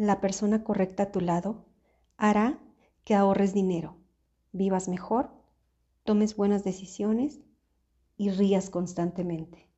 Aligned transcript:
la 0.00 0.18
persona 0.18 0.64
correcta 0.64 1.02
a 1.02 1.12
tu 1.12 1.20
lado 1.20 1.66
hará 2.16 2.58
que 3.04 3.14
ahorres 3.14 3.52
dinero, 3.52 3.98
vivas 4.50 4.88
mejor, 4.88 5.30
tomes 6.04 6.36
buenas 6.36 6.64
decisiones 6.64 7.40
y 8.16 8.30
rías 8.30 8.70
constantemente. 8.70 9.69